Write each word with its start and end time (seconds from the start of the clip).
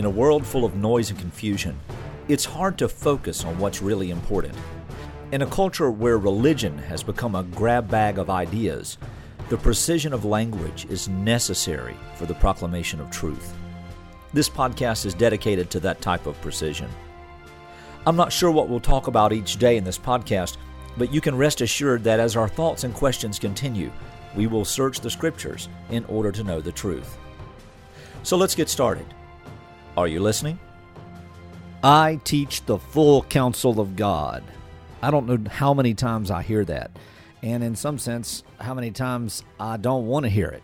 In 0.00 0.06
a 0.06 0.08
world 0.08 0.46
full 0.46 0.64
of 0.64 0.76
noise 0.76 1.10
and 1.10 1.18
confusion, 1.18 1.78
it's 2.26 2.46
hard 2.46 2.78
to 2.78 2.88
focus 2.88 3.44
on 3.44 3.58
what's 3.58 3.82
really 3.82 4.10
important. 4.10 4.56
In 5.30 5.42
a 5.42 5.46
culture 5.46 5.90
where 5.90 6.16
religion 6.16 6.78
has 6.78 7.02
become 7.02 7.34
a 7.34 7.42
grab 7.42 7.90
bag 7.90 8.16
of 8.16 8.30
ideas, 8.30 8.96
the 9.50 9.58
precision 9.58 10.14
of 10.14 10.24
language 10.24 10.86
is 10.88 11.10
necessary 11.10 11.94
for 12.14 12.24
the 12.24 12.32
proclamation 12.32 12.98
of 12.98 13.10
truth. 13.10 13.54
This 14.32 14.48
podcast 14.48 15.04
is 15.04 15.12
dedicated 15.12 15.68
to 15.68 15.80
that 15.80 16.00
type 16.00 16.26
of 16.26 16.40
precision. 16.40 16.88
I'm 18.06 18.16
not 18.16 18.32
sure 18.32 18.50
what 18.50 18.70
we'll 18.70 18.80
talk 18.80 19.06
about 19.06 19.34
each 19.34 19.58
day 19.58 19.76
in 19.76 19.84
this 19.84 19.98
podcast, 19.98 20.56
but 20.96 21.12
you 21.12 21.20
can 21.20 21.36
rest 21.36 21.60
assured 21.60 22.04
that 22.04 22.20
as 22.20 22.38
our 22.38 22.48
thoughts 22.48 22.84
and 22.84 22.94
questions 22.94 23.38
continue, 23.38 23.92
we 24.34 24.46
will 24.46 24.64
search 24.64 25.00
the 25.00 25.10
scriptures 25.10 25.68
in 25.90 26.06
order 26.06 26.32
to 26.32 26.42
know 26.42 26.62
the 26.62 26.72
truth. 26.72 27.18
So 28.22 28.38
let's 28.38 28.54
get 28.54 28.70
started. 28.70 29.04
Are 29.96 30.06
you 30.06 30.20
listening? 30.20 30.58
I 31.82 32.20
teach 32.24 32.64
the 32.64 32.78
full 32.78 33.22
counsel 33.24 33.80
of 33.80 33.96
God. 33.96 34.44
I 35.02 35.10
don't 35.10 35.26
know 35.26 35.50
how 35.50 35.74
many 35.74 35.94
times 35.94 36.30
I 36.30 36.42
hear 36.42 36.64
that, 36.66 36.90
and 37.42 37.64
in 37.64 37.74
some 37.74 37.98
sense, 37.98 38.44
how 38.60 38.72
many 38.72 38.92
times 38.92 39.42
I 39.58 39.78
don't 39.78 40.06
want 40.06 40.24
to 40.24 40.30
hear 40.30 40.48
it. 40.48 40.62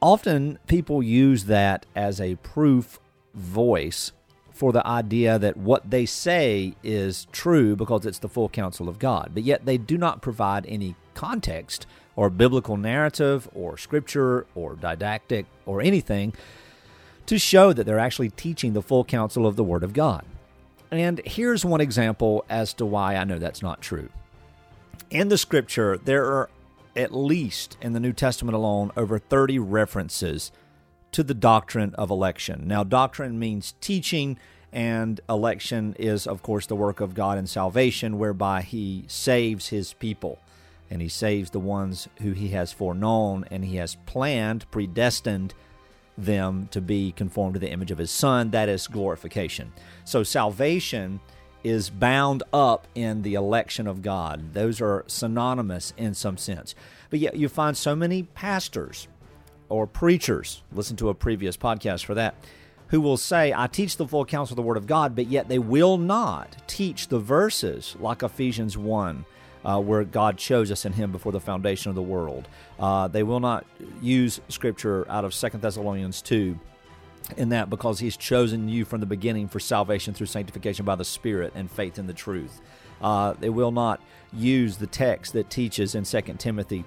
Often 0.00 0.58
people 0.66 1.02
use 1.02 1.44
that 1.46 1.84
as 1.96 2.20
a 2.20 2.36
proof 2.36 3.00
voice 3.34 4.12
for 4.52 4.72
the 4.72 4.86
idea 4.86 5.38
that 5.38 5.56
what 5.56 5.90
they 5.90 6.06
say 6.06 6.74
is 6.84 7.26
true 7.32 7.74
because 7.74 8.06
it's 8.06 8.18
the 8.18 8.28
full 8.28 8.48
counsel 8.48 8.88
of 8.88 8.98
God, 8.98 9.30
but 9.34 9.42
yet 9.42 9.64
they 9.66 9.78
do 9.78 9.98
not 9.98 10.22
provide 10.22 10.66
any 10.66 10.94
context 11.14 11.86
or 12.14 12.30
biblical 12.30 12.76
narrative 12.76 13.48
or 13.54 13.76
scripture 13.76 14.46
or 14.54 14.76
didactic 14.76 15.46
or 15.66 15.80
anything 15.80 16.32
to 17.26 17.38
show 17.38 17.72
that 17.72 17.84
they're 17.84 17.98
actually 17.98 18.30
teaching 18.30 18.72
the 18.72 18.82
full 18.82 19.04
counsel 19.04 19.46
of 19.46 19.56
the 19.56 19.64
Word 19.64 19.84
of 19.84 19.92
God. 19.92 20.24
And 20.90 21.20
here's 21.24 21.64
one 21.64 21.80
example 21.80 22.44
as 22.50 22.74
to 22.74 22.84
why 22.84 23.16
I 23.16 23.24
know 23.24 23.38
that's 23.38 23.62
not 23.62 23.80
true. 23.80 24.10
In 25.10 25.28
the 25.28 25.38
scripture, 25.38 25.96
there 25.96 26.24
are 26.26 26.50
at 26.94 27.14
least 27.14 27.76
in 27.80 27.92
the 27.92 28.00
New 28.00 28.12
Testament 28.12 28.54
alone 28.54 28.92
over 28.96 29.18
30 29.18 29.58
references 29.58 30.52
to 31.12 31.22
the 31.22 31.34
doctrine 31.34 31.94
of 31.94 32.10
election. 32.10 32.66
Now, 32.66 32.84
doctrine 32.84 33.38
means 33.38 33.74
teaching, 33.80 34.38
and 34.72 35.20
election 35.28 35.94
is, 35.98 36.26
of 36.26 36.42
course, 36.42 36.66
the 36.66 36.76
work 36.76 37.00
of 37.00 37.14
God 37.14 37.38
in 37.38 37.46
salvation, 37.46 38.18
whereby 38.18 38.62
He 38.62 39.04
saves 39.06 39.68
His 39.68 39.92
people. 39.94 40.38
And 40.90 41.00
He 41.00 41.08
saves 41.08 41.50
the 41.50 41.60
ones 41.60 42.08
who 42.20 42.32
He 42.32 42.48
has 42.48 42.72
foreknown 42.72 43.46
and 43.50 43.64
He 43.64 43.76
has 43.76 43.96
planned, 44.06 44.70
predestined 44.70 45.54
them 46.18 46.68
to 46.70 46.80
be 46.80 47.12
conformed 47.12 47.54
to 47.54 47.60
the 47.60 47.70
image 47.70 47.90
of 47.90 47.98
His 47.98 48.10
Son. 48.10 48.50
That 48.50 48.68
is 48.68 48.86
glorification. 48.86 49.72
So, 50.04 50.22
salvation 50.22 51.20
is 51.64 51.90
bound 51.90 52.42
up 52.52 52.86
in 52.94 53.22
the 53.22 53.34
election 53.34 53.86
of 53.86 54.02
God. 54.02 54.52
Those 54.52 54.80
are 54.80 55.04
synonymous 55.06 55.92
in 55.96 56.14
some 56.14 56.36
sense. 56.36 56.74
But 57.10 57.20
yet 57.20 57.36
you 57.36 57.48
find 57.48 57.76
so 57.76 57.94
many 57.94 58.24
pastors 58.24 59.08
or 59.68 59.86
preachers, 59.86 60.62
listen 60.72 60.96
to 60.96 61.08
a 61.08 61.14
previous 61.14 61.56
podcast 61.56 62.04
for 62.04 62.14
that, 62.14 62.34
who 62.88 63.00
will 63.00 63.16
say, 63.16 63.54
I 63.56 63.68
teach 63.68 63.96
the 63.96 64.06
full 64.06 64.26
counsel 64.26 64.52
of 64.52 64.56
the 64.56 64.62
Word 64.62 64.76
of 64.76 64.86
God, 64.86 65.16
but 65.16 65.28
yet 65.28 65.48
they 65.48 65.58
will 65.58 65.96
not 65.96 66.56
teach 66.66 67.08
the 67.08 67.18
verses 67.18 67.96
like 67.98 68.22
Ephesians 68.22 68.76
1. 68.76 69.24
Uh, 69.64 69.80
where 69.80 70.02
God 70.02 70.38
chose 70.38 70.72
us 70.72 70.84
in 70.84 70.92
Him 70.92 71.12
before 71.12 71.30
the 71.30 71.38
foundation 71.38 71.88
of 71.88 71.94
the 71.94 72.02
world. 72.02 72.48
Uh, 72.80 73.06
they 73.06 73.22
will 73.22 73.38
not 73.38 73.64
use 74.00 74.40
Scripture 74.48 75.08
out 75.08 75.24
of 75.24 75.32
Second 75.32 75.60
Thessalonians 75.60 76.20
2 76.20 76.58
in 77.36 77.50
that 77.50 77.70
because 77.70 77.98
he's 77.98 78.16
chosen 78.16 78.68
you 78.68 78.84
from 78.84 79.00
the 79.00 79.06
beginning 79.06 79.48
for 79.48 79.60
salvation 79.60 80.14
through 80.14 80.26
sanctification 80.26 80.84
by 80.84 80.96
the 80.96 81.04
Spirit 81.04 81.52
and 81.54 81.70
faith 81.70 81.98
in 81.98 82.06
the 82.06 82.12
truth. 82.12 82.60
Uh, 83.00 83.34
they 83.34 83.50
will 83.50 83.70
not 83.70 84.00
use 84.32 84.76
the 84.76 84.86
text 84.86 85.32
that 85.32 85.50
teaches 85.50 85.94
in 85.94 86.04
Second 86.04 86.38
Timothy 86.38 86.84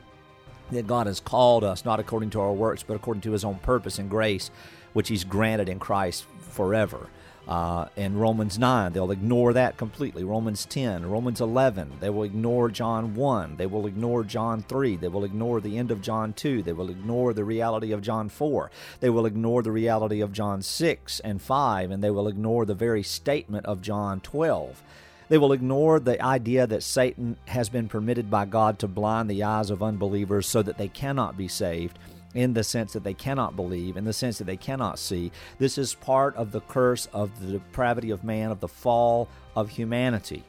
that 0.72 0.88
God 0.88 1.08
has 1.08 1.20
called 1.20 1.64
us 1.64 1.86
not 1.86 2.00
according 2.00 2.32
to 2.32 2.42
our 2.42 2.54
works, 2.54 2.84
but 2.84 2.96
according 2.96 3.22
to 3.22 3.32
his 3.32 3.44
own 3.44 3.56
purpose 3.56 4.00
and 4.00 4.10
grace, 4.10 4.50
which 4.94 5.10
he's 5.10 5.24
granted 5.24 5.70
in 5.70 5.80
Christ 5.80 6.26
forever. 6.40 7.10
Uh, 7.48 7.88
in 7.96 8.18
Romans 8.18 8.58
9, 8.58 8.94
they'll 8.94 9.12
ignore 9.12 9.54
that 9.54 9.78
completely. 9.78 10.24
Romans 10.24 10.66
10, 10.66 11.06
Romans 11.06 11.40
11, 11.40 11.94
they 12.00 12.10
will 12.10 12.24
ignore 12.24 12.70
John 12.70 13.14
1. 13.14 13.58
They 13.58 13.68
will 13.68 13.86
ignore 13.86 14.24
John 14.24 14.64
3. 14.64 14.96
They 14.96 15.08
will 15.08 15.24
ignore 15.24 15.62
the 15.62 15.78
end 15.78 15.92
of 15.92 16.02
John 16.02 16.34
2. 16.34 16.64
They 16.64 16.74
will 16.74 16.90
ignore 16.90 17.34
the 17.34 17.44
reality 17.44 17.92
of 17.92 18.02
John 18.02 18.30
4. 18.30 18.72
They 19.00 19.12
will 19.12 19.28
ignore 19.28 19.62
the 19.62 19.72
reality 19.72 20.22
of 20.22 20.34
John 20.34 20.64
6 20.64 21.20
and 21.20 21.40
5, 21.40 21.92
and 21.92 22.04
they 22.04 22.10
will 22.10 22.28
ignore 22.28 22.66
the 22.66 22.74
very 22.74 23.04
statement 23.04 23.68
of 23.68 23.82
John 23.82 24.22
12. 24.22 24.82
They 25.28 25.38
will 25.38 25.54
ignore 25.54 26.00
the 26.00 26.22
idea 26.22 26.68
that 26.68 26.84
Satan 26.84 27.38
has 27.46 27.70
been 27.70 27.88
permitted 27.88 28.30
by 28.30 28.46
God 28.46 28.80
to 28.80 28.88
blind 28.88 29.30
the 29.30 29.44
eyes 29.44 29.70
of 29.70 29.82
unbelievers 29.82 30.48
so 30.48 30.62
that 30.62 30.78
they 30.78 30.88
cannot 30.88 31.36
be 31.38 31.48
saved 31.48 31.98
in 32.36 32.54
the 32.54 32.64
sense 32.64 32.94
that 32.94 33.04
they 33.04 33.14
cannot 33.14 33.56
believe, 33.56 33.98
in 33.98 34.04
the 34.04 34.14
sense 34.14 34.38
that 34.38 34.44
they 34.44 34.58
cannot 34.58 35.00
see. 35.00 35.32
This 35.58 35.78
is 35.78 35.96
part 35.96 36.36
of 36.36 36.52
the 36.52 36.62
curse 36.62 37.08
of 37.14 37.40
the 37.40 37.54
depravity 37.54 38.12
of 38.12 38.24
man, 38.24 38.52
of 38.52 38.60
the 38.60 38.68
fall 38.68 39.30
of 39.56 39.70
humanity. 39.70 40.44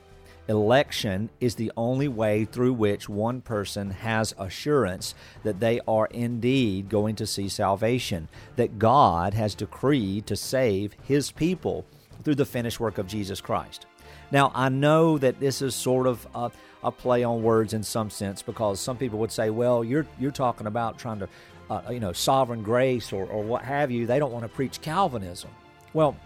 Election 0.48 1.28
is 1.40 1.54
the 1.54 1.72
only 1.76 2.06
way 2.06 2.44
through 2.44 2.72
which 2.72 3.08
one 3.08 3.40
person 3.40 3.90
has 3.90 4.34
assurance 4.38 5.14
that 5.42 5.58
they 5.58 5.80
are 5.88 6.06
indeed 6.06 6.88
going 6.88 7.16
to 7.16 7.26
see 7.26 7.48
salvation, 7.48 8.28
that 8.54 8.78
God 8.78 9.34
has 9.34 9.54
decreed 9.54 10.26
to 10.26 10.36
save 10.36 10.94
his 11.02 11.32
people 11.32 11.84
through 12.24 12.34
the 12.34 12.44
finished 12.44 12.80
work 12.80 12.98
of 12.98 13.06
Jesus 13.06 13.40
Christ. 13.40 13.86
Now, 14.30 14.50
I 14.54 14.68
know 14.68 15.18
that 15.18 15.40
this 15.40 15.62
is 15.62 15.74
sort 15.74 16.06
of 16.06 16.26
a, 16.34 16.50
a, 16.82 16.90
play 16.90 17.22
on 17.22 17.42
words 17.42 17.74
in 17.74 17.82
some 17.82 18.10
sense 18.10 18.42
because 18.42 18.80
some 18.80 18.96
people 18.96 19.18
would 19.20 19.30
say, 19.30 19.50
well, 19.50 19.84
you're, 19.84 20.06
you're 20.18 20.32
talking 20.32 20.66
about 20.66 20.98
trying 20.98 21.20
to, 21.20 21.28
uh, 21.70 21.82
you 21.90 22.00
know, 22.00 22.12
sovereign 22.12 22.62
grace 22.62 23.12
or, 23.12 23.26
or 23.26 23.42
what 23.42 23.62
have 23.62 23.90
you. 23.90 24.06
They 24.06 24.18
don't 24.18 24.32
want 24.32 24.44
to 24.44 24.48
preach 24.48 24.80
Calvinism. 24.80 25.50
Well, 25.92 26.16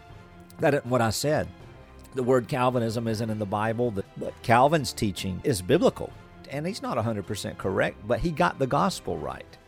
that 0.61 0.75
isn't 0.75 0.87
what 0.87 1.03
I 1.03 1.11
said. 1.11 1.49
The 2.15 2.23
word 2.23 2.49
Calvinism 2.49 3.07
isn't 3.07 3.31
in 3.31 3.39
the 3.39 3.47
Bible, 3.47 3.91
but 3.91 4.43
Calvin's 4.43 4.93
teaching 4.93 5.41
is 5.45 5.63
biblical. 5.63 6.11
And 6.51 6.67
he's 6.67 6.83
not 6.83 6.97
100% 6.97 7.59
correct, 7.59 7.97
but 8.09 8.19
he 8.19 8.31
got 8.33 8.59
the 8.59 8.67
gospel 8.67 9.17
right. 9.17 9.59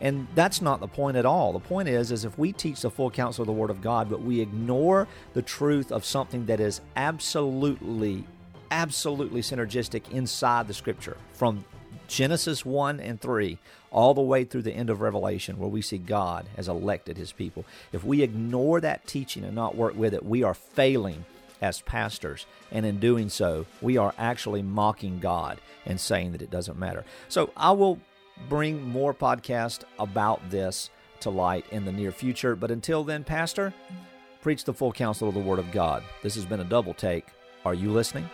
And 0.00 0.28
that's 0.34 0.62
not 0.62 0.80
the 0.80 0.86
point 0.86 1.16
at 1.16 1.26
all. 1.26 1.52
The 1.52 1.58
point 1.58 1.88
is, 1.88 2.12
is 2.12 2.24
if 2.24 2.38
we 2.38 2.52
teach 2.52 2.82
the 2.82 2.90
full 2.90 3.10
counsel 3.10 3.42
of 3.42 3.46
the 3.46 3.52
Word 3.52 3.70
of 3.70 3.80
God, 3.80 4.08
but 4.08 4.22
we 4.22 4.40
ignore 4.40 5.08
the 5.34 5.42
truth 5.42 5.90
of 5.90 6.04
something 6.04 6.46
that 6.46 6.60
is 6.60 6.80
absolutely, 6.96 8.24
absolutely 8.70 9.40
synergistic 9.40 10.10
inside 10.10 10.68
the 10.68 10.74
Scripture, 10.74 11.16
from 11.32 11.64
Genesis 12.06 12.64
1 12.64 13.00
and 13.00 13.20
3 13.20 13.58
all 13.90 14.14
the 14.14 14.20
way 14.20 14.44
through 14.44 14.62
the 14.62 14.72
end 14.72 14.90
of 14.90 15.00
Revelation, 15.00 15.58
where 15.58 15.68
we 15.68 15.82
see 15.82 15.98
God 15.98 16.46
has 16.56 16.68
elected 16.68 17.16
His 17.16 17.32
people. 17.32 17.64
If 17.92 18.04
we 18.04 18.22
ignore 18.22 18.80
that 18.80 19.06
teaching 19.06 19.44
and 19.44 19.54
not 19.54 19.76
work 19.76 19.96
with 19.96 20.14
it, 20.14 20.24
we 20.24 20.42
are 20.42 20.54
failing 20.54 21.24
as 21.60 21.80
pastors. 21.80 22.46
And 22.70 22.86
in 22.86 22.98
doing 22.98 23.28
so, 23.28 23.66
we 23.80 23.96
are 23.96 24.14
actually 24.18 24.62
mocking 24.62 25.18
God 25.18 25.60
and 25.86 25.98
saying 25.98 26.32
that 26.32 26.42
it 26.42 26.50
doesn't 26.50 26.78
matter. 26.78 27.04
So 27.28 27.50
I 27.56 27.72
will 27.72 27.98
bring 28.48 28.82
more 28.82 29.14
podcasts 29.14 29.84
about 29.98 30.50
this 30.50 30.90
to 31.20 31.30
light 31.30 31.66
in 31.70 31.84
the 31.84 31.92
near 31.92 32.12
future. 32.12 32.54
But 32.56 32.70
until 32.70 33.04
then, 33.04 33.24
Pastor, 33.24 33.72
preach 34.40 34.64
the 34.64 34.74
full 34.74 34.92
counsel 34.92 35.28
of 35.28 35.34
the 35.34 35.40
Word 35.40 35.58
of 35.58 35.70
God. 35.72 36.02
This 36.22 36.34
has 36.34 36.44
been 36.44 36.60
a 36.60 36.64
double 36.64 36.94
take. 36.94 37.26
Are 37.64 37.74
you 37.74 37.90
listening? 37.90 38.28